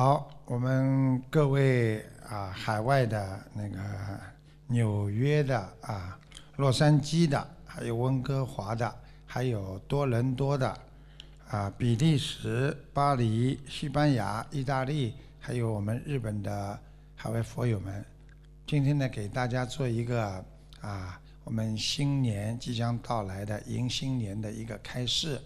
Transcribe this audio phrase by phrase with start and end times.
[0.00, 3.80] 好，我们各位啊，海外的那个
[4.68, 6.16] 纽约的啊，
[6.54, 8.94] 洛杉矶的，还有温哥华的，
[9.26, 10.72] 还有多伦多的
[11.48, 16.78] 啊，比利时、巴黎、西班牙、意大利，还有我们日本的
[17.16, 18.04] 海外佛友们，
[18.68, 20.44] 今天呢，给大家做一个
[20.80, 25.40] 啊，我们新年即将到来的迎新年的一个开示。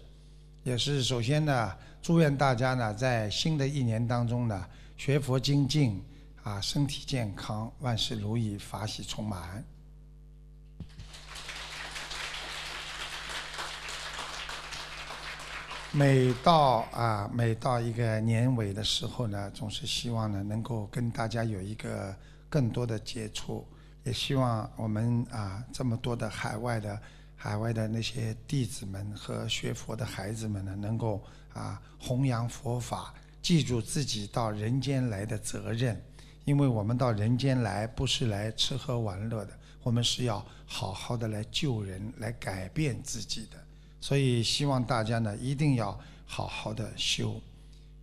[0.63, 6.01] 也是首先呢，祝愿大家呢，在新的一年当中呢，学佛精进，
[6.41, 9.61] 啊，身体健康，万事如意，法喜充满。
[15.91, 22.15] 每到啊，每到一个年尾的时候呢，总是希望呢，能够跟大家有一个
[22.49, 23.67] 更多的接触，
[24.05, 26.97] 也希望我们啊，这么多的海外的。
[27.43, 31.21] 海外的那些弟子们和学佛的孩子们呢，能够
[31.51, 36.01] 啊弘扬佛法，记住自己到人间来的责任，
[36.45, 43.61] 因为我们到人间来不是来吃喝玩乐的，我们是要好好的来救人，来改变自己的。
[43.99, 47.41] 所以希望大家呢一定要好好的修。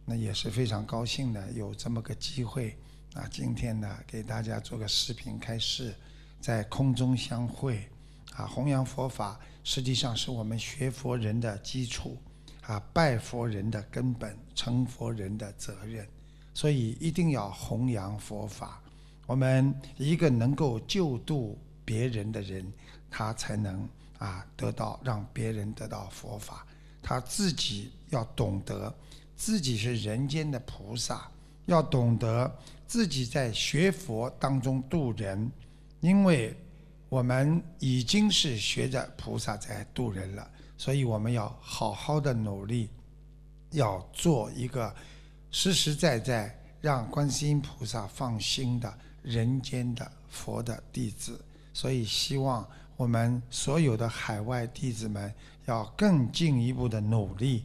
[0.05, 2.77] 那也是非常高兴的有这么个机会
[3.15, 5.95] 啊，今天呢给大家做个视频开示，
[6.43, 7.89] 在空中相会。
[8.41, 12.17] 啊，弘扬佛法实际上是我们学佛人的基础，
[12.63, 16.09] 啊，拜佛人的根本，成佛人的责任。
[16.55, 18.83] 所以一定要弘扬佛法。
[19.27, 22.73] 我们一个能够救度别人的人，
[23.11, 26.67] 他才能啊得到让别人得到佛法。
[27.03, 28.95] 他自己要懂得
[29.37, 31.31] 自己是人间的菩萨，
[31.67, 32.51] 要懂得
[32.87, 35.51] 自己在学佛当中度人，
[36.01, 36.57] 因为。
[37.11, 42.89] 我们已经是学着菩萨在度人了，所以我们要好好的努力，
[43.73, 44.95] 要做一个
[45.51, 51.45] 实实在在让观世音菩萨放心的人间的佛的弟子。
[51.73, 52.67] 所以希望
[52.97, 55.35] 我们所有的海外弟子们
[55.67, 57.65] 要更进一步的努力。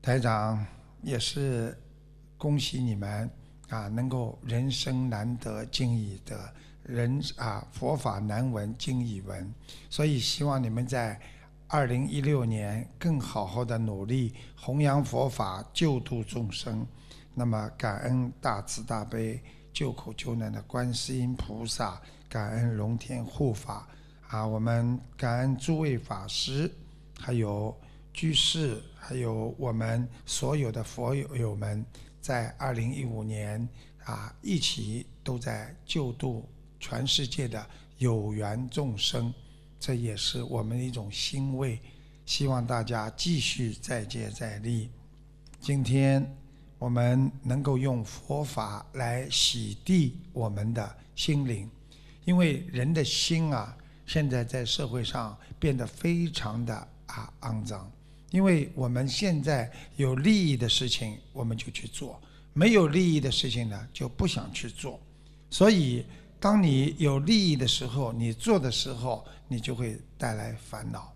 [0.00, 0.64] 台长
[1.02, 1.76] 也是
[2.36, 3.28] 恭喜你们
[3.68, 6.54] 啊，能够人生难得今已得。
[6.88, 9.52] 人啊，佛法难闻经已闻，
[9.90, 11.20] 所以希望你们在
[11.66, 16.86] 二零一六年更好好的努力弘扬佛法，救度众生。
[17.34, 19.38] 那么感恩大慈大悲
[19.70, 23.86] 救苦救难的观世音菩萨，感恩龙天护法
[24.26, 24.46] 啊！
[24.46, 26.72] 我们感恩诸位法师，
[27.20, 27.78] 还有
[28.14, 31.84] 居士，还有我们所有的佛友友们，
[32.18, 33.68] 在二零一五年
[34.04, 36.48] 啊，一起都在救度。
[36.88, 37.68] 全世界的
[37.98, 39.30] 有缘众生，
[39.78, 41.78] 这也是我们的一种欣慰。
[42.24, 44.88] 希望大家继续再接再厉。
[45.60, 46.34] 今天
[46.78, 51.68] 我们能够用佛法来洗涤我们的心灵，
[52.24, 53.76] 因为人的心啊，
[54.06, 56.74] 现在在社会上变得非常的
[57.04, 57.90] 啊肮脏。
[58.30, 62.18] 因为我们现在有利益的事情，我们就去做；
[62.54, 64.98] 没有利益的事情呢，就不想去做。
[65.50, 66.02] 所以。
[66.40, 71.12] 当你有利益的时候，你做的时候，你就会带来烦恼；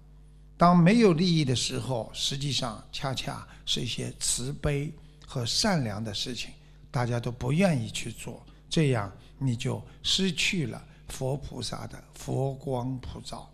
[0.57, 4.93] 当没有利益的时候，实际上恰恰是一些慈悲
[5.25, 6.51] 和善良的事情，
[6.91, 13.49] 大家都不愿意去做，这样你就失去了佛菩萨的佛光普照。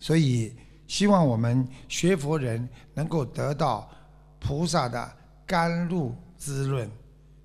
[0.00, 0.52] 所以，
[0.88, 3.88] 希望我们学佛人能够得到
[4.40, 5.16] 菩萨的
[5.46, 6.90] 甘露滋润。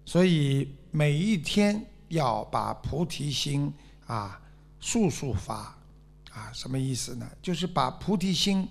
[0.05, 1.85] 所以每一天。
[2.09, 3.73] 要把菩提心
[4.05, 4.39] 啊，
[4.79, 5.75] 速速发，
[6.31, 7.29] 啊，什么意思呢？
[7.41, 8.67] 就是把菩提心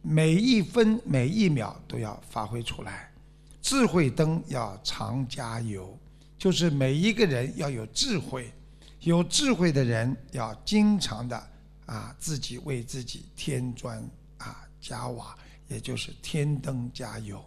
[0.00, 3.12] 每一分每一秒都要发挥出来。
[3.60, 5.96] 智慧灯要常加油，
[6.36, 8.52] 就是每一个人要有智慧，
[9.00, 11.48] 有智慧的人要经常的
[11.86, 14.02] 啊，自己为自己添砖
[14.38, 15.36] 啊加瓦，
[15.68, 17.40] 也就是添灯加油。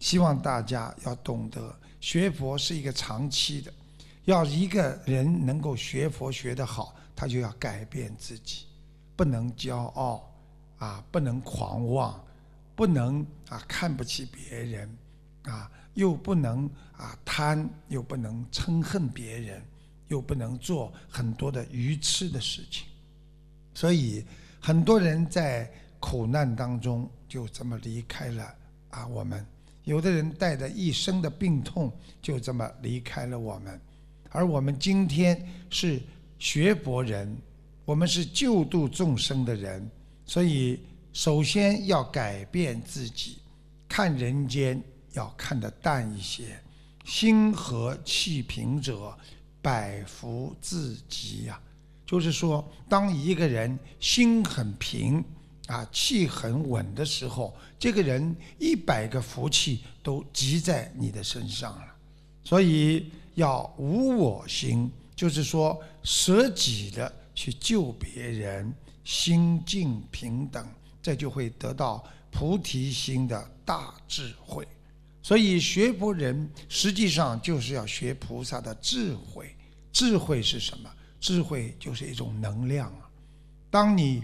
[0.00, 3.72] 希望大家要懂得，学佛是一个长期的。
[4.24, 8.66] 要一个人能够学佛学得好，他就要改变自己，
[9.14, 10.32] 不能骄傲，
[10.78, 12.24] 啊，不能狂妄，
[12.74, 14.98] 不能啊看不起别人，
[15.42, 19.62] 啊，又不能啊贪，又不能嗔恨别人，
[20.08, 22.86] 又不能做很多的愚痴的事情。
[23.74, 24.24] 所以
[24.58, 25.70] 很多人在
[26.00, 28.54] 苦难当中就这么离开了
[28.88, 29.46] 啊我们，
[29.84, 31.92] 有的人带着一生的病痛
[32.22, 33.78] 就这么离开了我们。
[34.34, 35.40] 而我们今天
[35.70, 36.02] 是
[36.40, 37.38] 学佛人，
[37.84, 39.88] 我们是救度众生的人，
[40.26, 40.80] 所以
[41.12, 43.38] 首先要改变自己，
[43.88, 44.82] 看人间
[45.12, 46.60] 要看得淡一些，
[47.04, 49.16] 心和气平者，
[49.62, 51.60] 百福自集呀。
[52.04, 55.24] 就是说，当一个人心很平
[55.68, 61.93] 啊，气很稳的时候，这个人一百个福气都集在你的身上了。
[62.44, 70.66] 所以要无我心，就是说舍己的去救别人，心境平等，
[71.02, 74.66] 这就会得到菩提心的大智慧。
[75.22, 79.56] 所以学佛人实际上就是要学菩萨的智慧。
[79.90, 80.90] 智慧是什么？
[81.20, 83.08] 智慧就是一种能量啊！
[83.70, 84.22] 当你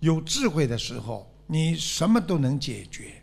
[0.00, 3.22] 有智慧的时候，你什么都能解决。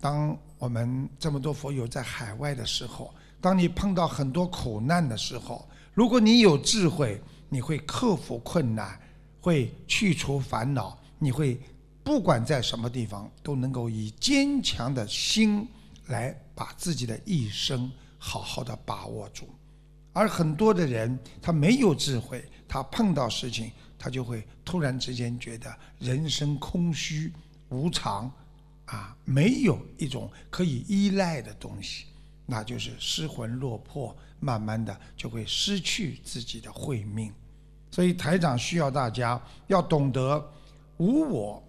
[0.00, 9.00] 当我们这么多佛友在海外的时候，当你碰到很多苦难的时候，如果你有智慧，你会克服困难，
[9.40, 11.60] 会去除烦恼，你会
[12.04, 15.66] 不管在什么地方都能够以坚强的心
[16.06, 19.48] 来把自己的一生好好的把握住。
[20.12, 27.32] 而很多的人，他没有智慧，他碰到事情，他就会突然之间觉得人生空虚
[27.68, 28.30] 无常，
[28.86, 32.06] 啊，没有一种可以依赖的东西，
[32.50, 37.32] 那就是失魂落魄，慢慢的就会失去自己的慧命。
[37.92, 40.52] 所以台长需要大家要懂得
[40.98, 41.62] 无我，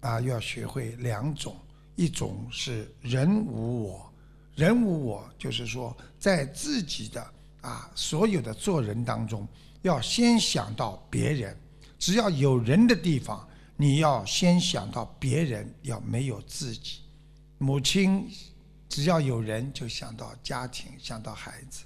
[0.00, 1.56] 啊，要学会两种，
[1.96, 4.12] 一种是人无我，
[4.54, 7.32] 人无我就是说在自己的。
[7.60, 9.46] 啊，所有的做人当中，
[9.82, 11.54] 要先想到别人。
[11.98, 13.46] 只要有人的地方，
[13.76, 17.00] 你要先想到别人，要没有自己。
[17.58, 18.30] 母亲
[18.88, 21.84] 只要有人，就想到家庭，想到孩子，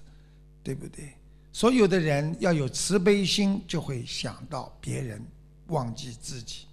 [0.62, 1.12] 对不对？
[1.52, 5.22] 所有的人要有慈悲心，就会想到别人，
[5.66, 6.66] 忘记自己。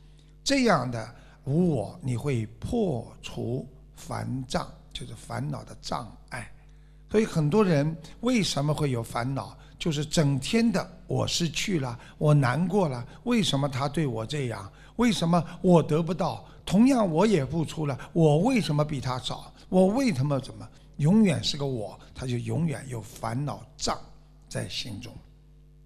[0.44, 6.50] 这样的无我，你会破除烦障，就是烦恼的障碍。
[7.12, 9.58] 所以很多人为什么会有烦恼？
[9.80, 13.06] 就是整天的我失去了，我难过了。
[13.24, 14.72] 为什么他对我这样？
[14.98, 16.46] 为什么我得不到？
[16.66, 19.52] 同样我也付出了，我为什么比他少？
[19.70, 20.68] 我为什么怎么？
[20.98, 23.98] 永远是个我，他就永远有烦恼障
[24.50, 25.16] 在心中。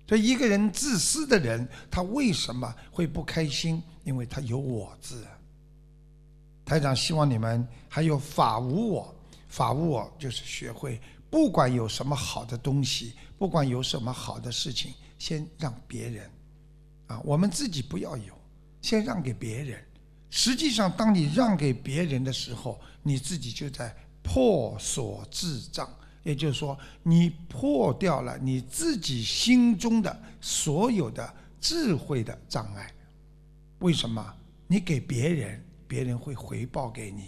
[0.07, 3.81] 所以一个人自私的人，他为什么会不开心？
[4.03, 5.25] 因为他有我字。
[6.65, 9.15] 台长希望你们还有法无我，
[9.47, 10.99] 法无我就是学会。
[11.29, 16.29] 不管有什么好的东西，不管有什么好的事情，先让别人，
[17.07, 18.33] 啊，我们自己不要有，
[18.81, 19.83] 先让给别人。
[20.35, 25.87] 实际上，当你让给别人的时候，你自己就在破锁智障，
[26.23, 31.31] 也就是说，你破掉了你自己心中的所有的
[31.61, 32.91] 智慧的障碍。
[33.77, 34.35] 为什么？
[34.65, 37.25] 你给别人，别人会回报给你；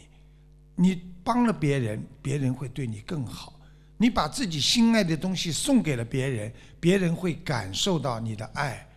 [0.74, 3.54] 你帮了别人，别人会对你更好。
[3.98, 8.90] 你把自己心爱的东西送给了别人，别人会感受到你的爱，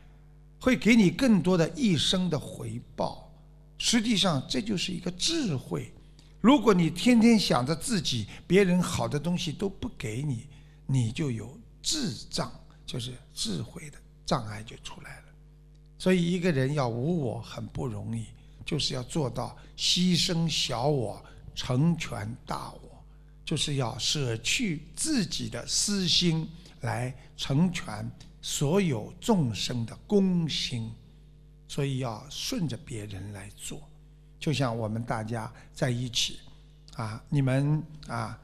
[0.58, 3.27] 会给你更多的一生的回报。
[3.78, 5.92] 实际上，这就是一个智慧。
[6.40, 10.46] 如果你天天想着自己，别人好的东西都不给你，
[10.86, 12.52] 你就有智障，
[12.84, 15.24] 就是智慧的障碍就出来了。
[15.98, 18.26] 所以，一个人要无我很不容易，
[18.64, 21.24] 就是要做到牺牲小我，
[21.54, 23.04] 成全大我。
[23.44, 26.46] 就是要舍去自己的私心，
[26.82, 28.08] 来成全
[28.42, 30.92] 所有众生的公心，
[31.68, 33.80] 所以要顺着别人来做。
[34.40, 36.40] 就像我们大家在一起，
[36.96, 38.36] 啊，你们啊，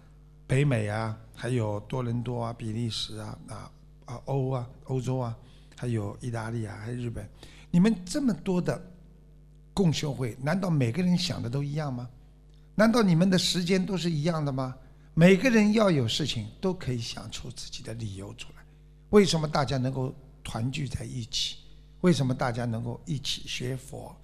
[0.46, 3.70] 北美啊，还有多伦多啊，比利时啊，啊
[4.04, 5.36] 啊欧啊，欧洲啊，
[5.76, 7.28] 还有意大利啊，还有日本，
[7.70, 8.80] 你们这么多的
[9.72, 12.08] 共修会，难道每个人想的都一样吗？
[12.74, 14.76] 难道你们的时间都是一样的吗？
[15.14, 18.64] 每个人要有事情都可以想出自己的理由出来。
[19.10, 20.12] 为什么大家能够
[20.42, 21.58] 团聚在一起？
[22.04, 24.14] 为什么大家能够一起学佛，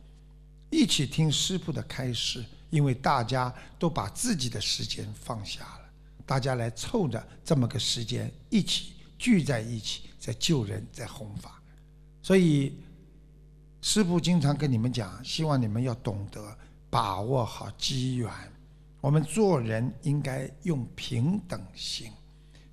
[0.68, 2.44] 一起听师父的开示？
[2.68, 5.90] 因为大家都把自己的时间放下了，
[6.26, 11.58] 大家来凑着这么个时间一起聚在一起，在救人，在弘法。
[12.22, 12.76] 所以
[13.80, 16.54] 师父经常跟你们讲，希望你们要懂得
[16.90, 18.30] 把握好机缘。
[19.00, 22.12] 我们做人应该用平等心，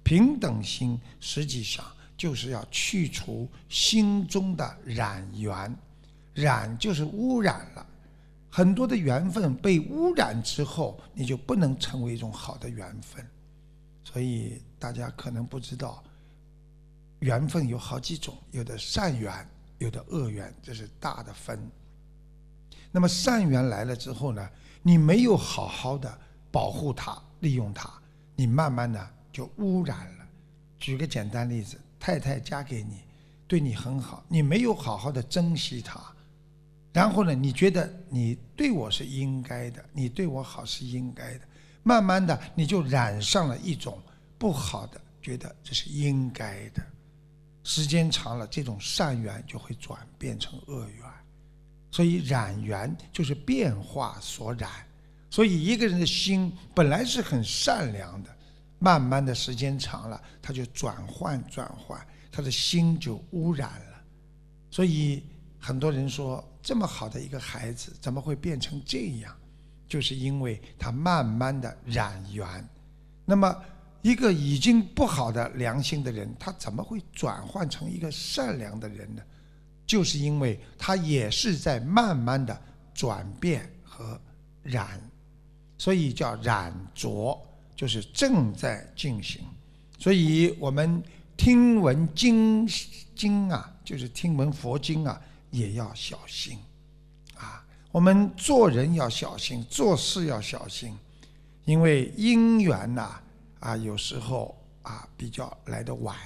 [0.04, 1.86] 平等心实际上
[2.18, 5.74] 就是要去除心中的染缘，
[6.34, 7.86] 染就是污染了，
[8.50, 13.26] 很多的缘分被污染之后，你就不能成为一种好的缘分。
[14.04, 16.04] 所以大家可能不知道，
[17.20, 19.48] 缘分有好几种，有的善缘，
[19.78, 21.70] 有的恶缘，这是大的分。
[22.92, 24.50] 那么善缘来了之后呢？
[24.82, 26.18] 你没有好好的
[26.50, 27.92] 保护它、利用它，
[28.36, 30.26] 你慢慢的就污染了。
[30.80, 33.02] 举个简单例子，太太嫁给你，
[33.48, 36.00] 对你很好，你没有好好的珍惜她，
[36.94, 41.42] 然后呢，你觉得你对我是应该的，你对我好是应该的，
[41.84, 44.02] 慢慢的你就染上了一种
[44.38, 46.82] 不好的，觉得这是应该的，
[47.64, 51.06] 时间长了，这种善缘就会转变成恶缘，
[51.92, 54.70] 所以染缘就是变化所染，
[55.30, 58.37] 所以一个人的心本来是很善良的。
[58.80, 62.00] 慢慢的时间长了，他就转换转换，
[62.32, 64.04] 他的心就污染了。
[64.70, 65.24] 所以
[65.60, 69.36] 很多人说，这么好的一个孩子，怎么会变成这样？
[69.88, 72.70] 就是因为他慢慢的染缘。
[73.26, 73.56] 那么
[74.02, 79.22] 一个已经不好的良心的人，他怎么会转换成一个善良的人呢？
[79.86, 82.62] 就是因为他也是在慢慢的
[82.94, 84.20] 转变和
[84.62, 85.02] 染，
[85.78, 87.42] 所以叫染浊。
[87.78, 89.44] 就是正在进行，
[90.00, 91.02] 所以我们
[91.38, 92.68] 听闻经
[93.16, 96.58] 经啊，就是听闻佛经啊，也要小心
[97.36, 97.64] 啊。
[97.92, 100.98] 我们做人要小心，做事要小心，
[101.66, 103.22] 因为因缘呐
[103.60, 106.18] 啊，有时候啊比较来得晚，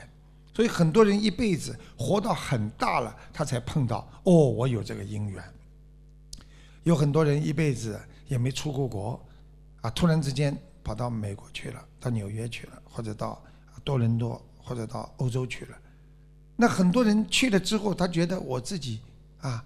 [0.55, 5.43] 所以很多人一辈子活到很大了，他才碰到哦，我有这个因缘。
[6.83, 9.21] 有很多人一辈子也没出过国
[9.81, 10.57] 啊，突然之间。
[10.83, 13.41] 跑到美国去了，到纽约去了，或者到
[13.83, 15.77] 多伦多，或者到欧洲去了。
[16.55, 18.99] 那很多人去了之后，他觉得我自己
[19.39, 19.63] 啊，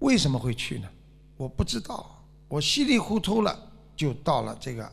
[0.00, 0.88] 为什么会去呢？
[1.36, 3.58] 我不知道，我稀里糊涂了
[3.96, 4.92] 就到了这个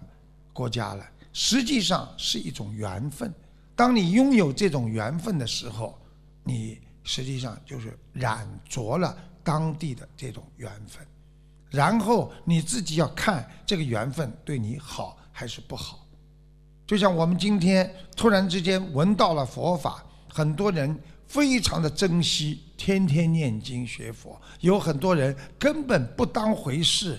[0.54, 1.06] 国家了。
[1.32, 3.32] 实际上是一种缘分。
[3.76, 5.98] 当你拥有这种缘分的时候，
[6.44, 11.06] 你实际上就是染着了当地的这种缘分。
[11.70, 15.18] 然后你自己要看这个缘分对你好。
[15.40, 16.06] 还是不好，
[16.86, 27.18] 就像我们今天突然之间闻到了佛法，很多人非常的珍惜，天天念经学佛；有很多人根本不当回事，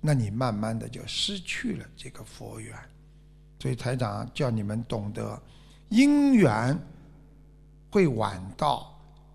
[0.00, 2.76] 那你慢慢的就失去了这个佛缘。
[3.60, 5.40] 所以台长叫你们懂得，
[5.88, 6.76] 因缘
[7.92, 8.92] 会晚到，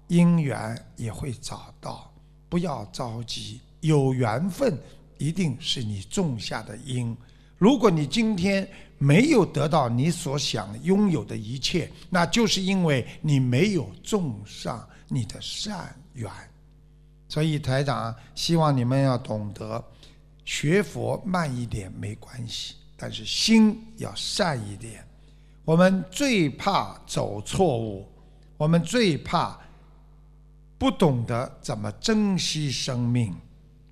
[0.10, 2.14] 因缘也会早到，
[2.50, 3.62] 不要着急。
[3.80, 4.78] 有缘分
[5.18, 7.16] 一定是你种下的因。
[7.62, 16.28] 如果你今天没有得到你所想拥有的一切，那就是因为你没有种上你的善缘。
[17.30, 19.84] 所以台长希望你们要懂得，
[20.44, 25.08] 学佛慢一点没关系，但是心要善一点。
[25.64, 28.08] 我们最怕走错误，
[28.58, 29.56] 我们最怕
[30.80, 33.36] 不懂得怎么珍惜生命，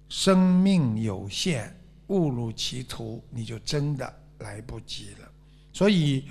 [0.10, 1.79] 生命有限。
[2.10, 5.32] 误入歧途，你就真的来不及了。
[5.74, 6.26] 所以，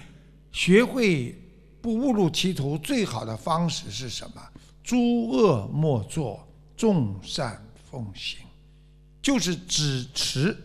[0.53, 1.37] 学会
[1.81, 4.43] 不误入歧途最好的方式是什么？
[4.85, 8.39] 诸恶莫作，众善奉行，
[9.21, 10.57] 就是止持。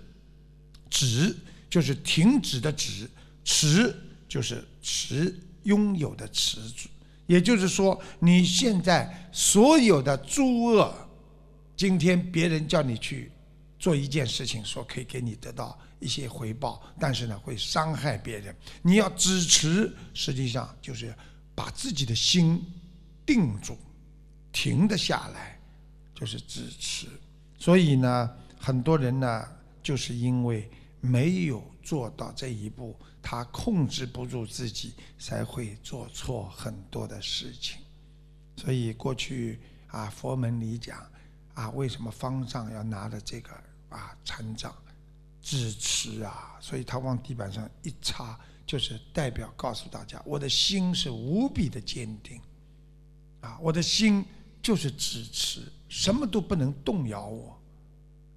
[0.89, 1.35] 止
[1.71, 3.09] 就是停止的止，
[3.43, 3.95] 持
[4.29, 6.87] 就是持拥有的持住。
[7.25, 10.93] 也就是说，你现在所有的诸恶，
[11.75, 13.31] 今天别人叫你去。
[13.83, 18.55] 做一件事情，说可以给你得到一些回报，但是呢，会伤害别人。
[18.81, 21.13] 你要支持，实际上就是
[21.53, 22.65] 把自己的心
[23.25, 23.77] 定住，
[24.53, 25.59] 停得下来，
[26.15, 27.07] 就是支持。
[27.59, 29.45] 所以呢，很多人呢，
[29.83, 30.71] 就是因为
[31.01, 37.79] 没有做到这一步，他控制不住自己，才会做错很多的事情。
[38.55, 41.05] 所以过去啊，佛门里讲
[41.53, 43.51] 啊，为什么方丈要拿着这个？
[43.93, 44.75] 啊，禅杖
[45.39, 52.41] 支持啊，所以他往地板上一插，就是代表告诉大家，我的心是无比的坚定，
[53.41, 54.25] 啊，我的心
[54.61, 57.55] 就是支持，什么都不能动摇我，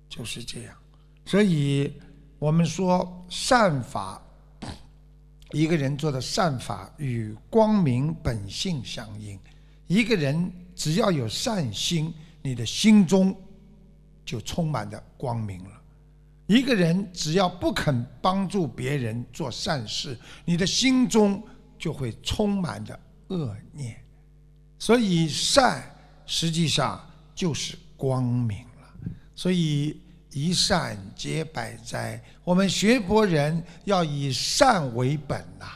[0.09, 0.77] 就是这样。
[1.25, 1.93] 所以
[2.39, 4.23] 我们说善法，
[5.53, 9.39] 一个人做的善法与光明本性相应。
[9.87, 13.35] 一个人只要有善心，你的心中。
[14.26, 15.71] 就充满着光明了。
[16.47, 21.42] 一个人只要不肯帮助别人做善事，你的心中
[21.78, 23.97] 就会充满着恶念。
[24.78, 25.83] 所以善
[26.26, 27.00] 实际上
[27.35, 29.11] 就是光明了。
[29.35, 30.00] 所以
[30.33, 32.23] 一善解百灾。
[32.45, 35.66] 我们学佛人要以善为本呐，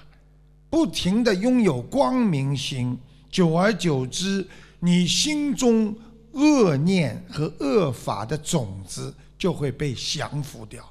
[0.68, 2.98] 不停的拥有光明心，
[3.30, 4.46] 久而久之，
[4.80, 5.96] 你心中。
[6.32, 10.84] 恶念和恶法的种子就会被降服掉。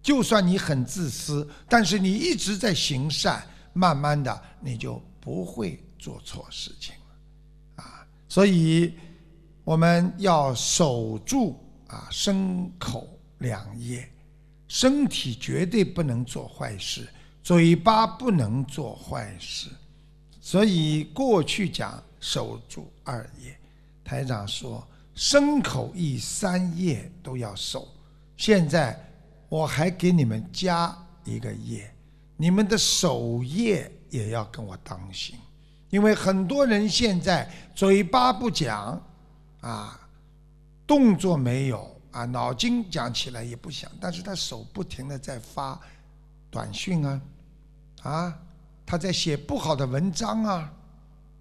[0.00, 8.94] 就算你很自私，但是你一直在行善，慢慢的你就不会做错事情了，啊，所以
[9.64, 11.58] 我们要守住
[11.88, 13.06] 啊身口
[13.38, 14.08] 两业，
[14.68, 17.06] 身体绝对不能做坏事，
[17.42, 19.68] 嘴巴不能做坏事，
[20.40, 23.57] 所以过去讲守住二业，
[24.08, 24.82] 台长说
[25.14, 27.86] 身口意三业都要守，
[28.38, 28.98] 现在
[29.50, 31.94] 我还给你们加一个业。
[32.34, 35.36] 你们的守业也要跟我当心，
[35.90, 38.98] 因为很多人现在嘴巴不讲，
[39.60, 40.00] 啊，
[40.86, 45.78] 动作没有啊，脑筋讲起来也不想，但是他手不停的在发
[46.48, 47.20] 短讯啊，
[48.04, 48.38] 啊，
[48.86, 50.72] 他在写不好的文章啊，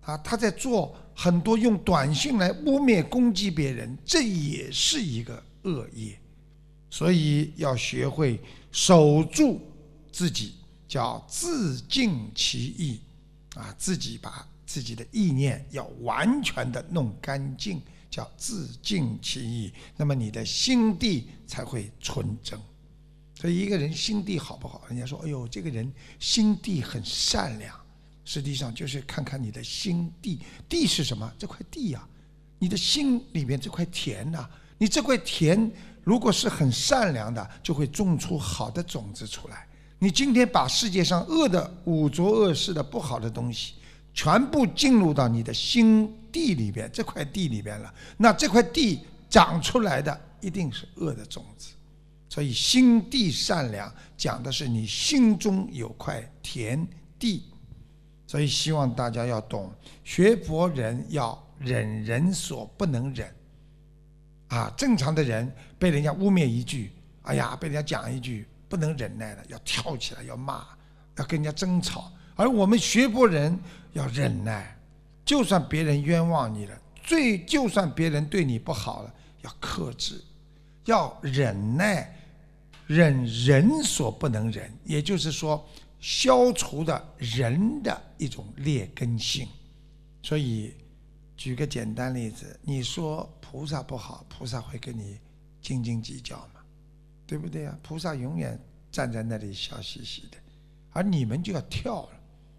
[0.02, 6.18] 啊，他在做很多用短信来污蔑攻击别人，这也是一个恶业，
[6.92, 8.40] 所以要学会
[8.72, 9.60] 守住
[10.12, 10.54] 自己。
[10.88, 13.02] 叫自净其意，
[13.56, 22.58] 啊，自己把自己的意念要完全的弄干净，叫自净其意，那么你的心地才会纯正。
[23.36, 24.82] 所以一个人心地好不好？
[24.88, 27.78] 人家说，哎呦，这个人心地很善良，
[28.28, 30.42] 实际上就是看看你的心地。
[30.68, 31.32] 地是什么？
[31.40, 32.06] 这块地呀，
[32.60, 34.46] 你的心里面这块田呐，
[34.78, 35.72] 你这块田
[36.04, 39.66] 如果是很善良的，就会种出好的种子出来。
[39.98, 43.76] 你今天把世界上恶的、污浊恶事的不好的东西，
[44.14, 51.70] 全部进入到你的心地里边，这块地里边了，那这块地长出来的一定是恶的种子。
[52.28, 56.86] 所以心地善良，讲的是你心中有块田
[57.18, 57.44] 地。
[58.28, 63.34] 所以希望大家要懂，学佛人要忍人所不能忍。
[64.50, 66.92] 啊，正常的人被人家污蔑一句，
[67.24, 68.48] 哎呀，被人家讲一句。
[68.70, 70.68] 不能忍耐了，要跳起来，要骂，
[71.16, 72.12] 要跟人家争吵。
[72.36, 73.58] 而我们学佛人
[73.94, 74.78] 要忍耐，
[75.24, 80.22] 就算别人冤枉你了，最就算别人对你不好了，要克制，
[80.84, 82.14] 要忍耐，
[82.88, 85.66] 忍人所不能忍，也就是说，
[86.00, 89.48] 消除的人的一种劣根性。
[90.24, 90.74] 所以，
[91.36, 95.20] 举个简单例子，你说菩萨不好，菩萨会跟你
[95.62, 96.62] 斤斤计较吗？
[97.26, 97.78] 对不对啊？
[97.82, 98.60] 菩萨永远
[98.92, 100.38] 站在那里笑嘻嘻的，
[100.92, 102.10] 而你们就要跳了，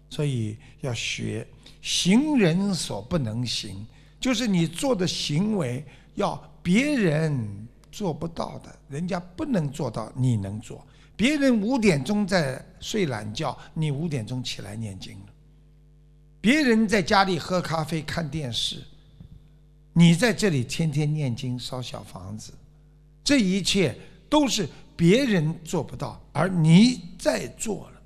[0.09, 1.47] 所以要学
[1.81, 3.85] 行人所不能行，
[4.19, 5.83] 就是你做的行为
[6.15, 10.85] 要别人做不到的，人家不能做到，你能做。
[11.19, 15.25] 别人五点钟在睡懒觉，你五点钟起来念经了；
[16.39, 18.81] 别人在家里喝咖啡看电视，
[19.91, 22.53] 你在这里天天念经烧小房子，
[23.21, 23.93] 这一切。
[24.29, 28.01] 都是别人做不到，而你在做了。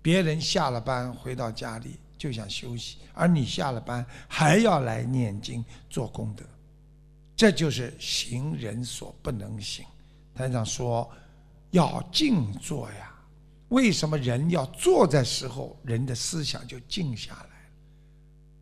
[0.00, 6.44] 别人下了班回到家里就想休息，而你下了班还要来念经做功德，
[7.34, 9.84] 这就是行人所不能行。
[10.32, 11.10] 台长说
[11.70, 13.14] 要静坐呀，
[13.68, 17.48] 为什么人要坐在时候，人的思想就静下来？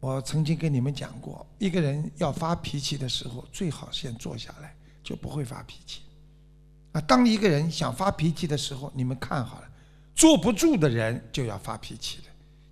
[0.00, 6.02] 我曾经跟你们讲过，一个人要发脾气的时候，最好先坐下来，就不会发脾气。
[6.92, 9.68] 啊，当一个人想发脾气的时候，你们看好了，
[10.14, 12.24] 坐不住的人就要发脾气了。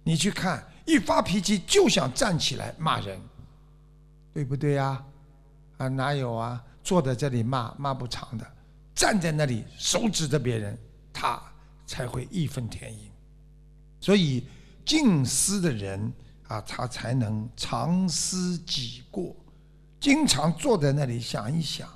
[0.02, 3.20] 你去看，一发脾气就想站起来骂人，
[4.32, 5.04] 对不对呀？
[5.78, 6.62] 啊，哪有啊？
[6.82, 8.46] 坐在这里骂骂不长的，
[8.94, 10.78] 站在那里手指着别人，
[11.12, 11.42] 他
[11.86, 13.10] 才会义愤填膺。
[14.00, 14.46] 所以
[14.84, 16.12] 静思的人
[16.46, 19.34] 啊，他才能常思己过，
[19.98, 21.88] 经常坐在那里想一想，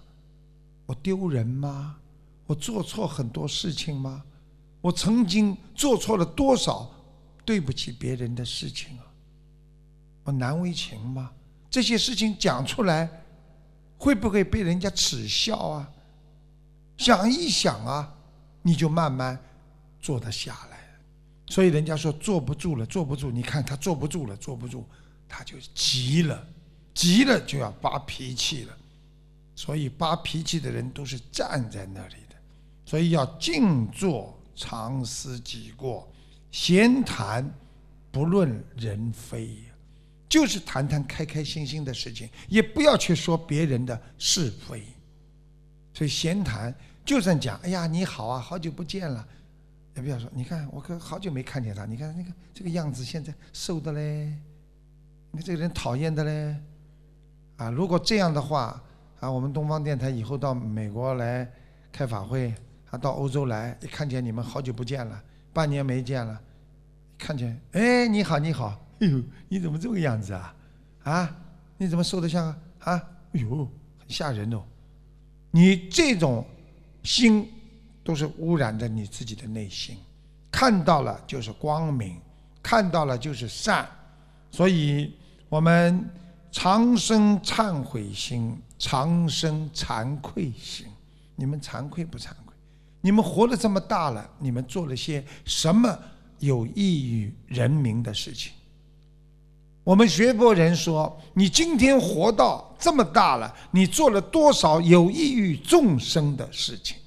[0.87, 1.97] 我丢人吗？
[2.47, 4.25] 我做错很多事情吗？
[4.81, 6.91] 我曾经做错了多少
[7.45, 9.05] 对不起别人的事情啊？
[10.25, 11.31] 我难为情吗？
[11.71, 13.09] 这些事情讲出来，
[13.99, 15.93] 会不会被人家耻笑啊？
[16.99, 18.15] 想一想啊，
[18.61, 19.39] 你就慢慢
[19.99, 20.79] 坐得下来。
[21.47, 23.31] 所以人家说坐不住了，坐不住。
[23.31, 24.85] 你看他坐不住了，坐不住，
[25.27, 26.47] 他就急了，
[26.93, 28.77] 急了就要发脾气了。
[29.57, 32.37] 所以发脾气的人都是站在那里的。
[32.85, 36.07] 所以要静坐，常思己过，
[36.51, 37.51] 闲谈，
[38.11, 39.57] 不论人非，
[40.29, 44.85] 就是谈谈开开心心的事情，也不要去说别人的是非。
[45.95, 46.73] 所以闲谈，
[47.09, 49.27] 就算讲，哎呀，你好啊，好久不见了，
[49.97, 54.31] 也不要说，你看我可好久没看见他，你看那个这个样子，现在瘦的嘞，
[55.31, 56.55] 你看这个人讨厌的嘞，
[57.57, 58.79] 啊，如果这样的话，
[59.21, 61.51] 啊，我们东方电台以后到美国来
[61.90, 62.55] 开法会。
[62.90, 66.40] 啊到欧洲来，一看见你们好久不见了，半年没见了，
[67.18, 70.55] 看见，哎，你好，你好，哎呦，你怎么这个样子啊？
[71.05, 71.37] 啊，
[71.77, 72.59] 你怎么瘦得像啊？
[72.81, 73.68] 啊，哎呦，
[73.99, 74.62] 很吓人哦。
[75.51, 76.42] 你这种
[77.03, 77.51] 心
[78.03, 79.97] 都是污染着你自己的内心，
[80.51, 82.21] 看到了就是光明，
[82.63, 83.87] 看到了就是善，
[84.51, 85.15] 所以
[85.49, 86.09] 我们
[86.51, 90.87] 长生忏悔心，长生惭愧心。
[91.37, 92.55] 你们惭愧不惭愧？
[93.01, 95.97] 你们活了这么大了，你们做了些什么
[96.41, 98.53] 有益于人民的事情？
[99.88, 106.98] 我们学佛人说：“你今天活到这么大了，你做了多少有益于众生的事情？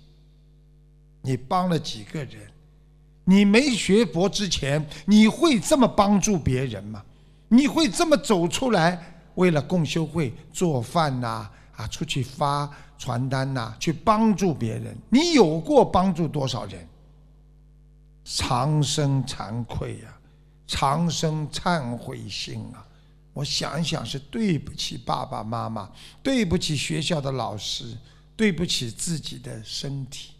[1.22, 2.41] 你帮了几个人？
[3.24, 7.04] 你没学佛之前，你会这么帮助别人吗？
[7.50, 9.00] 你会这么走出来，
[9.36, 11.48] 为了共修会做饭呐？
[11.76, 12.67] 啊，出去发
[12.98, 14.98] 传单呐，去帮助别人？
[15.08, 16.88] 你有过帮助多少人？
[18.26, 20.11] 长生惭愧呀！”
[20.72, 22.88] 长生忏悔心啊！
[23.34, 25.92] 我想想，是对不起爸爸妈妈，
[26.24, 27.98] 对不起学校的老师，
[28.38, 30.32] 对不起自己的身体，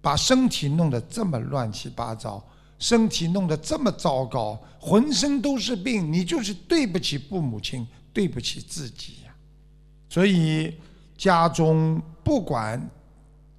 [0.00, 2.40] 把身体弄得这么乱七八糟，
[2.78, 9.34] 身体弄得这么糟糕，浑身都是病，你就是对不起父母亲，对不起自己呀！
[10.08, 10.78] 所以
[11.18, 12.80] 家中不管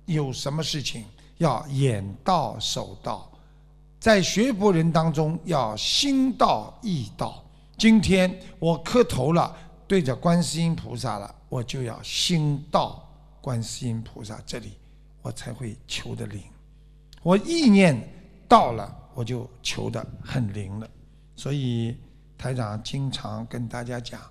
[0.06, 1.04] 有什么事情，
[1.40, 3.30] 要眼到手到。
[4.06, 7.44] 在学佛人当中，要心到意到。
[7.76, 13.04] 今天我磕头了，对着观世音菩萨了，我就要心到
[13.42, 14.74] 观世音菩萨这里，
[15.24, 16.40] 我才会求得灵。
[17.24, 18.00] 我意念
[18.48, 20.88] 到了，我就求得很灵了。
[21.36, 21.98] 所以
[22.38, 24.22] 台长经常跟大家讲，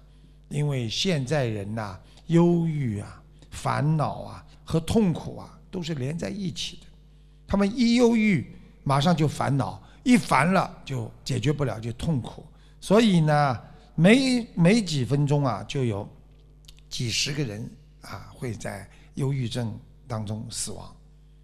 [0.51, 6.87] 因为现在人呐，忧郁啊、烦恼啊和痛苦啊，都是连在一起的。
[7.45, 8.57] 他们一忧郁。
[8.85, 12.47] 马上就烦恼，一烦了就解决不了，就痛苦。
[12.81, 13.61] 所以呢，
[13.95, 16.09] 没没几分钟啊，就有
[16.89, 17.69] 几十个人
[18.03, 20.95] 啊会在忧郁症当中死亡。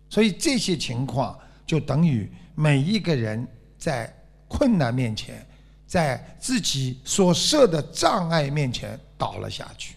[0.08, 3.44] 所以这些情况就等于每一个人
[3.78, 4.14] 在
[4.46, 5.44] 困难面前，
[5.86, 9.96] 在自己所设的障碍面前倒了下去。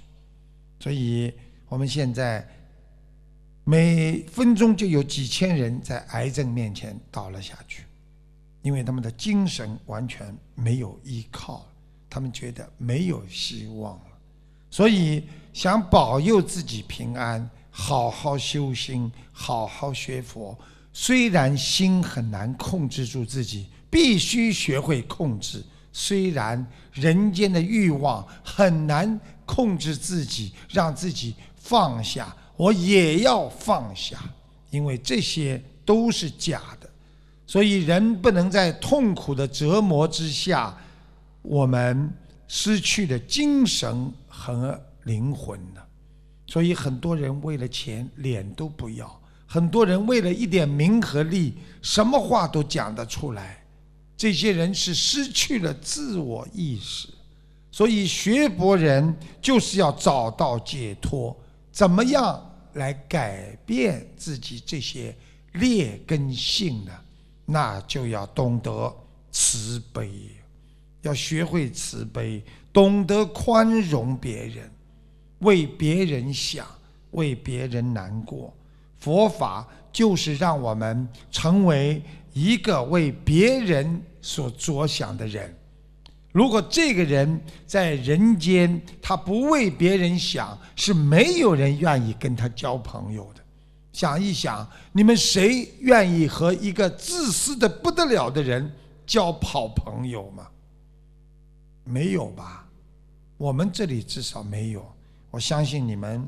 [0.79, 1.31] 所以
[1.67, 2.47] 我们现在。
[3.65, 7.83] 每分钟就有几千人在癌症面前倒了下去，
[8.61, 11.65] 因为他们的精神完全没有依靠，
[12.09, 14.17] 他们觉得没有希望了，
[14.69, 15.23] 所以
[15.53, 20.57] 想保佑自己平安，好好修心，好好学佛。
[20.91, 25.63] 虽然心很难控制住自己，必须学会控制。
[25.93, 32.35] 虽然人间的欲望很难控制自己，让自己放下。
[32.55, 34.17] 我也要放下，
[34.69, 36.89] 因为这些都是假的，
[37.47, 40.77] 所以人不能在痛苦的折磨之下，
[41.41, 42.11] 我们
[42.47, 45.81] 失去了精神和灵魂呢。
[46.45, 53.63] 所以很多人为了钱脸都不要，很多人为了一点名和利，什么话都讲得出来。
[54.15, 57.09] 这些人是失去了自我意识，
[57.71, 61.35] 所以学佛人就是要找到解脱。
[61.73, 62.39] 怎么样
[62.73, 65.13] 来改变自己这些
[65.53, 66.91] 劣根性呢？
[67.45, 68.95] 那就要懂得
[69.31, 70.29] 慈悲，
[71.01, 74.71] 要学会慈悲，懂得宽容别人，
[75.39, 76.65] 为别人想，
[77.11, 78.53] 为别人难过。
[78.99, 82.01] 佛法就是让我们成为
[82.33, 85.53] 一个为别人所着想的人。
[86.33, 93.41] 如果这个人在人间，他不为别人想，是没有人愿意跟他交朋友的。
[93.93, 98.69] 想一想，你们谁愿意和一个自私的不得了的人
[99.05, 100.47] 交好朋友吗？
[101.83, 102.67] 没有吧？
[103.37, 104.83] 我们这里至少没有。
[105.29, 106.27] 我相信你们，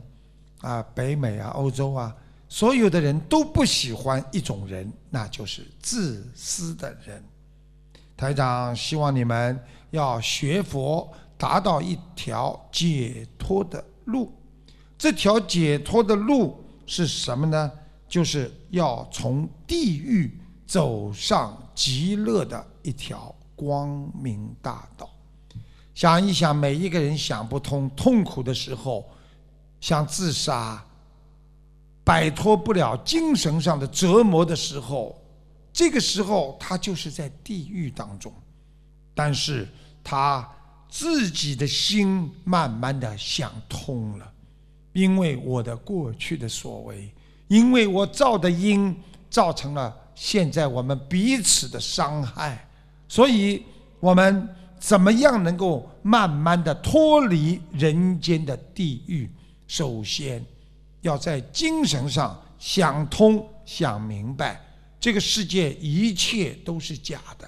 [0.62, 2.16] 啊，北美啊，欧洲啊，
[2.48, 7.24] 所有的人都不喜欢一种人，那就是自私的人。
[8.18, 9.60] 台长希望你们。
[9.92, 14.30] 要学佛，达到一条解脱的路。
[14.98, 17.72] 这条解脱的路是什么呢？
[18.10, 25.10] 就是要从地狱走上极乐的一条光明大道。
[25.94, 29.10] 想一想，每一个人想不通、痛苦的时候，
[29.80, 30.84] 想自杀，
[32.04, 35.16] 摆脱不了精神上的折磨的时候，
[35.76, 38.34] 这个时候他就是在地狱当中。
[39.14, 39.68] 但是。
[40.08, 40.48] 他
[40.88, 44.34] 自己的心慢慢的想通了，
[44.94, 47.12] 因为我的过去的所为，
[47.48, 48.96] 因为我造的因，
[49.32, 52.70] 造成了现在我们彼此的伤害，
[53.08, 53.66] 所以，
[54.00, 54.48] 我们
[54.80, 59.28] 怎么样能够慢慢的脱离人间的地狱？
[59.66, 60.46] 首先，
[61.02, 64.62] 要在精神上想通、想明白，
[65.06, 67.48] 这个世界一切都是假的。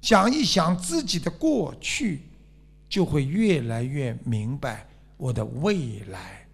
[0.00, 2.22] 想一想自己的过去，
[2.88, 6.48] 就会越来越明白我的未来。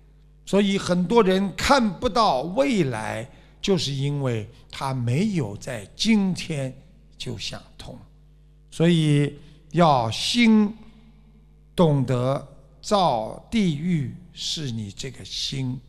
[0.45, 3.31] 所以，很多人看不到未来，
[3.63, 6.77] 就是因为他没有在今天
[7.17, 7.97] 就想通。
[8.73, 9.33] 所以，
[9.71, 10.77] 要心
[11.77, 12.45] 懂得
[12.83, 14.13] 造地狱。
[14.33, 15.81] 是你这个心，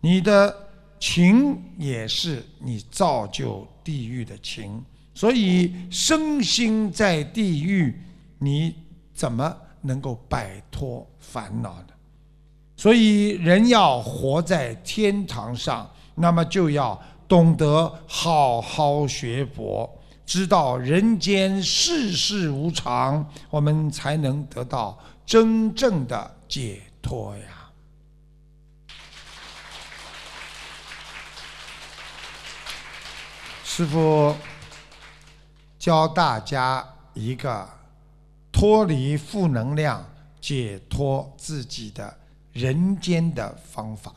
[0.00, 0.68] 你的
[1.04, 4.80] 情也是你造就地狱的情，
[5.12, 8.00] 所以身心在地狱，
[8.38, 8.72] 你
[9.12, 11.88] 怎么能够摆脱烦恼呢？
[12.76, 19.90] 所以人要活在天堂上，那么就要懂得好好学佛，
[20.24, 27.51] 知道人间世事无常，我们才能得到真正的解脱呀。
[33.74, 34.36] 师父
[35.78, 37.66] 教大家一个
[38.52, 40.04] 脱离负能量、
[40.42, 42.14] 解脱自己的
[42.52, 44.14] 人间的方法。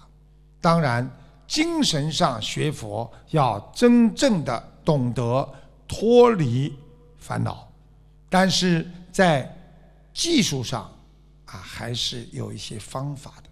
[0.59, 1.09] 当然，
[1.47, 5.49] 精神上学佛要真正的懂得
[5.87, 6.77] 脱离
[7.17, 7.65] 烦恼，
[8.29, 9.49] 但是在
[10.13, 10.83] 技术上
[11.45, 13.49] 啊，还是有一些方法的。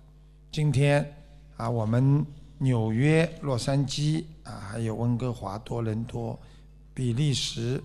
[0.52, 1.16] 今天
[1.56, 2.26] 啊，我们。
[2.60, 6.40] 纽约、洛杉矶啊，还有温哥华、多伦多、
[6.94, 7.82] 比利时，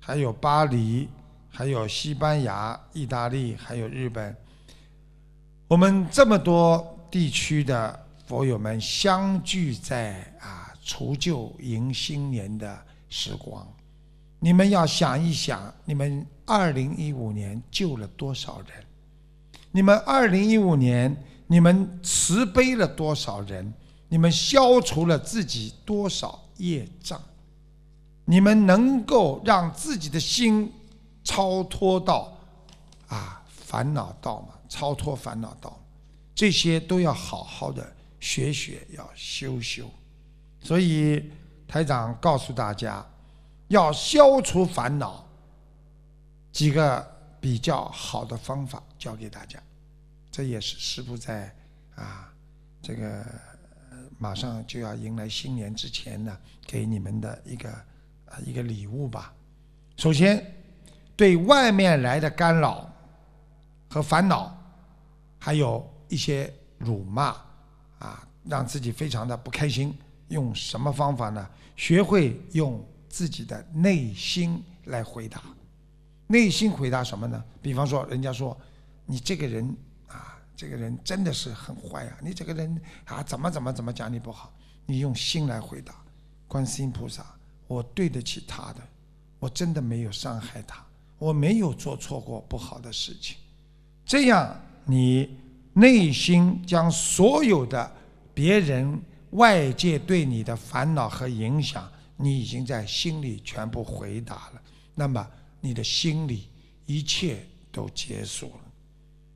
[0.00, 1.08] 还有巴黎，
[1.50, 4.34] 还有西班牙、意大利，还有日本。
[5.68, 13.66] 我们这么多地区的佛友们相聚在啊，除旧迎新年的时光。
[14.38, 18.84] 你们要想一想，你们二零一五年救了多少人？
[19.70, 21.16] 你们二零一五年？
[21.46, 23.72] 你们慈悲了多少人？
[24.12, 27.18] 你们消除了自己多少业障？
[28.26, 30.70] 你们能够让自己的心
[31.24, 32.30] 超脱到
[33.08, 34.48] 啊烦恼道吗？
[34.68, 35.82] 超脱烦恼道，
[36.34, 39.88] 这些都要好好的学学，要修修。
[40.60, 41.32] 所以
[41.66, 43.02] 台长告诉大家，
[43.68, 45.26] 要消除烦恼，
[46.52, 47.02] 几个
[47.40, 49.58] 比较好的方法教给大家。
[50.30, 51.50] 这也是师父在
[51.94, 52.30] 啊，
[52.82, 53.24] 这个
[54.22, 57.68] 马上就要迎来新年之前呢，给你们的一个
[58.26, 59.34] 啊一个礼物吧。
[59.96, 60.46] 首先，
[61.16, 62.88] 对外面来的干扰
[63.90, 64.56] 和烦恼，
[65.40, 67.34] 还有一些辱骂
[67.98, 69.92] 啊，让自己非常的不开心，
[70.28, 71.44] 用什么方法呢？
[71.74, 75.42] 学会用自己的内心来回答。
[76.28, 77.42] 内心回答什么呢？
[77.60, 78.56] 比方说，人家说
[79.04, 79.76] 你这个人。
[80.62, 82.16] 这个人真的是很坏啊！
[82.22, 84.54] 你这个人啊，怎么怎么怎么讲你不好？
[84.86, 85.92] 你用心来回答，
[86.46, 87.26] 观世音菩萨，
[87.66, 88.80] 我对得起他的，
[89.40, 90.86] 我真的没有伤害他，
[91.18, 93.36] 我没有做错过不好的事情。
[94.06, 95.36] 这样，你
[95.72, 97.92] 内心将所有的
[98.32, 104.62] 别人外界对你的烦恼和影响，你已经在心里全部回答了。
[104.94, 105.28] 那么，
[105.60, 106.48] 你的心里
[106.86, 108.60] 一切都结束了。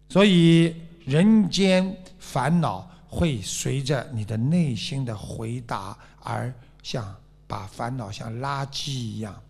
[0.09, 0.73] 所以。
[1.07, 7.15] 人间烦恼会随着你的内心的回答而像
[7.47, 9.41] 把烦恼像垃圾一样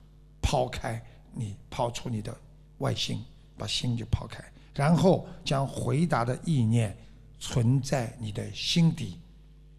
[0.42, 2.37] 抛开，你抛出你的
[2.79, 3.25] 外心，
[3.57, 6.95] 把心就抛开，然后将回答的意念
[7.40, 9.19] 存在你的心底。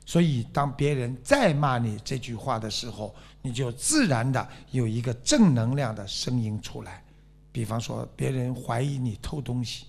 [0.03, 3.13] 所以，当别人再骂你这句话的时候，
[3.43, 7.03] 你就自然的有一个正能量的声音出来。
[7.51, 9.85] 比方说，别人怀疑你偷东西。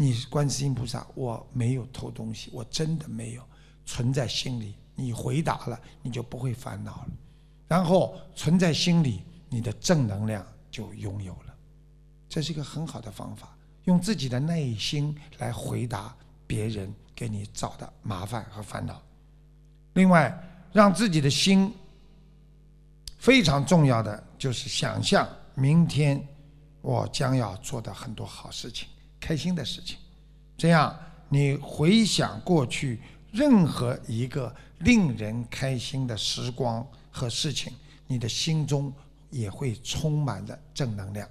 [0.00, 3.42] 你观世音菩萨，我没有偷东西，我真的没有
[3.84, 4.74] 存在心里。
[4.94, 7.08] 你回答了，你就不会烦恼了。
[7.68, 11.54] 然后存在心里，你的正能量就拥有了。
[12.30, 19.02] 这是一个很好的方法，用自己的内心来回答别人给你找的麻烦和烦恼。
[19.92, 20.34] 另外，
[20.72, 21.74] 让自己的心
[23.18, 26.26] 非常重要的就是想象明天
[26.80, 28.88] 我将要做的很多好事情。
[29.20, 29.98] 开心的事情，
[30.56, 32.98] 这样你回想过去
[33.30, 37.72] 任何一个令人开心的时光和事情，
[38.06, 38.92] 你的心中
[39.30, 41.28] 也会充满了正能量。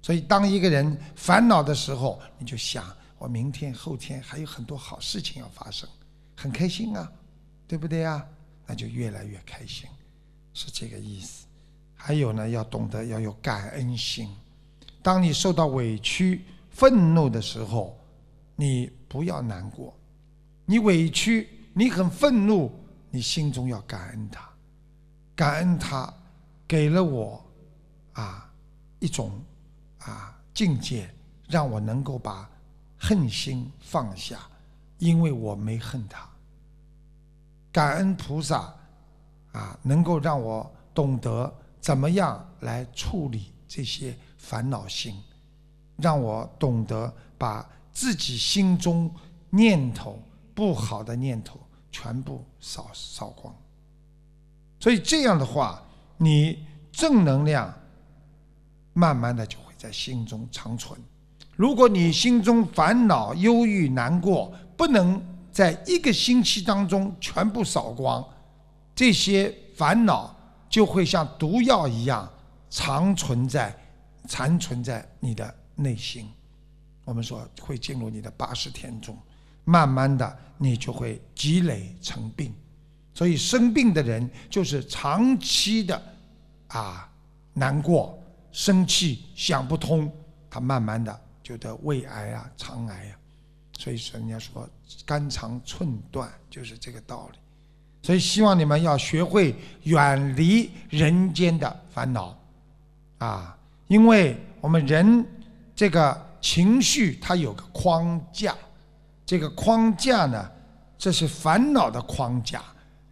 [0.00, 2.84] 所以，当一个人烦恼的时候，你就想：
[3.18, 5.86] 我明天、后天还有很多好事情要发生，
[6.34, 7.12] 很开心啊，
[7.68, 8.24] 对不对啊？
[8.66, 9.86] 那就越来越开心，
[10.54, 11.44] 是这个意思。
[11.94, 14.34] 还有呢，要懂得要有感恩心。
[15.02, 16.44] 当你受到委屈、
[16.80, 17.94] 愤怒的时候，
[18.56, 19.94] 你不要难过。
[20.64, 22.72] 你委屈，你很愤怒，
[23.10, 24.48] 你心中要感恩他，
[25.36, 26.10] 感恩他
[26.66, 27.44] 给了我
[28.14, 28.50] 啊
[28.98, 29.44] 一种
[29.98, 31.14] 啊境界，
[31.48, 32.48] 让我能够把
[32.98, 34.40] 恨心放下，
[34.96, 36.26] 因为我没恨他。
[37.70, 38.74] 感恩菩萨
[39.52, 41.54] 啊，能够让我懂得。
[41.78, 45.14] 怎么样来处理这些烦恼心？
[46.00, 49.10] 让我懂得把自己心中
[49.50, 50.18] 念头
[50.54, 51.58] 不好的念头
[51.90, 53.54] 全部扫扫光。
[54.78, 55.82] 所以这样的话，
[56.16, 57.72] 你正能量
[58.92, 60.98] 慢慢的就会在心中长存。
[61.56, 68.24] 如果你心中烦恼、忧郁、难过，不能在一个星期当中全部扫光，
[68.94, 70.36] 这些烦恼。
[70.70, 72.30] 就会像毒药一样
[72.70, 73.76] 长存在、
[74.28, 76.28] 残存在你的内心。
[77.04, 79.18] 我们说会进入你的八十天中，
[79.64, 82.54] 慢慢的你就会积累成病。
[83.14, 86.00] 所以生病的人就是长期的
[86.68, 87.10] 啊
[87.52, 88.16] 难过、
[88.52, 90.10] 生气、想不通，
[90.48, 93.16] 他慢慢的就得胃癌啊、肠癌啊。
[93.78, 94.68] 所以说人家说
[95.04, 97.38] 肝肠寸断就是这个道理。
[98.02, 102.34] 所以，希望你们要学会远离人间的烦恼，
[103.18, 105.26] 啊，因为我们人
[105.80, 108.54] 这个情绪它有个框架，
[109.24, 110.50] 这个框架呢，
[110.98, 112.62] 这是烦恼的框架，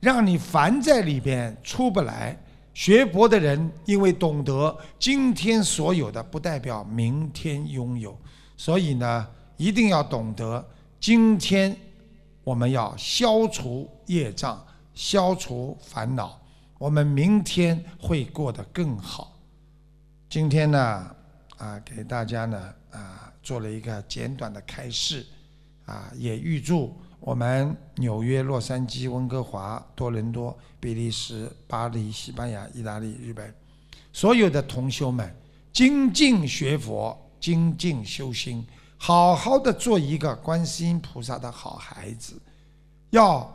[0.00, 2.38] 让你烦在里边出不来。
[2.74, 8.14] 学佛的人因为懂得今天所有的不代表明天拥有，
[8.54, 9.26] 所以呢，
[9.56, 10.62] 一定要懂得
[11.00, 11.74] 今天
[12.44, 14.62] 我们要消除业障。
[14.92, 16.38] 消除烦恼，
[16.76, 19.32] 我们明天会过得更好。
[20.28, 21.16] 今天呢，
[21.58, 25.26] 啊，给大家呢，啊，做了一个简短的开示，
[25.84, 33.54] 啊，也预祝我们纽约、洛杉矶、温哥华、多伦多、比利时、巴黎、西班牙、意大利、日本
[34.12, 35.30] 所有的同修们
[35.72, 38.66] 精进学佛、精进修心，
[38.96, 42.40] 好好的做一个观世音菩萨的好孩子，
[43.10, 43.54] 要。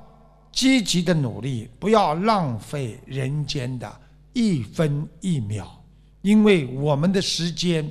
[0.56, 3.92] 积极的努力，不要浪费人间的
[4.34, 5.83] 一分一秒，
[6.24, 7.88] 因为我们的时间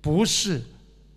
[0.00, 0.62] 不是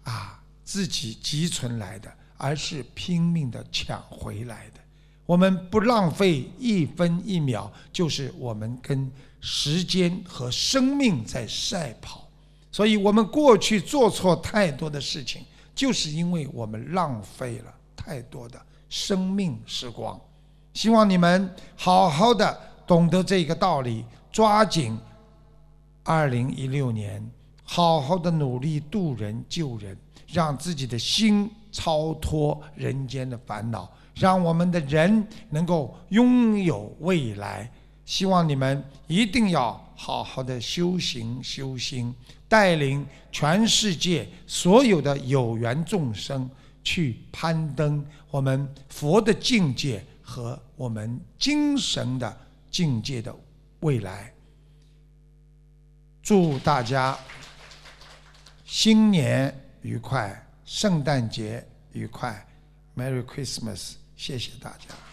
[0.04, 4.80] 啊自己积存来的，而是拼命的抢回来的。
[5.26, 12.30] 我们不浪费一分一秒，就是我们跟时间和生命在赛跑。
[12.72, 15.44] 所以，我们过去做错太多的事情，
[15.74, 20.20] 就是因为我们浪费了太多的生命时光。
[20.74, 24.98] 希望你们好好的懂得这个道理，抓紧
[26.04, 27.24] 二零一六年，
[27.64, 37.72] 好好的努力度人救人，让自己的心超脱人间的烦恼，让我们的人能够拥有未来。
[38.06, 42.14] 希望你们一定要好好的修行修心，
[42.48, 46.50] 带领全世界所有的有缘众生
[46.84, 50.04] 去攀登我们佛的境界。
[50.24, 52.38] 和我们精神的
[52.70, 53.36] 境界的
[53.82, 54.34] 未来，
[56.22, 57.18] 祝大家
[58.64, 62.46] 新年愉快，圣诞节愉快
[62.96, 63.94] ，Merry Christmas！
[64.16, 65.11] 谢谢大家。